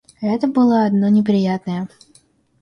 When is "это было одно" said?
0.19-1.09